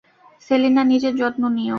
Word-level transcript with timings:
সেলিনা, 0.41 0.81
নিজের 0.83 1.13
যত্ন 1.15 1.43
নিও। 1.55 1.69